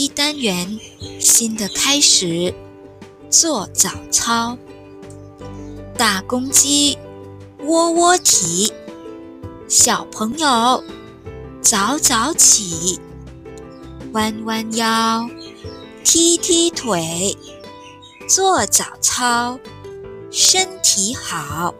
[0.00, 0.80] 一单元
[1.20, 2.54] 新的开始，
[3.28, 4.56] 做早操。
[5.94, 6.96] 大公鸡
[7.66, 8.72] 窝窝啼，
[9.68, 10.82] 小朋友
[11.60, 12.98] 早早起，
[14.14, 15.28] 弯弯腰，
[16.02, 17.36] 踢踢腿，
[18.26, 19.58] 做早操。
[20.30, 21.74] 身体好。